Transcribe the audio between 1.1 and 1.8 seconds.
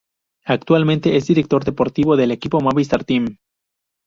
es director